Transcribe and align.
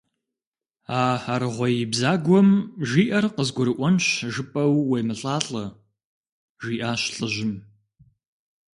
–А 1.01 1.01
аргъуей 1.33 1.79
бзагуэм 1.91 2.49
жиӀэр 2.89 3.25
къызгурыӀуэнщ 3.35 4.05
жыпӀэу 4.33 4.73
уемылӀалӀэ,– 4.89 5.65
жиӀащ 6.63 7.01
лӀыжьым. 7.17 7.53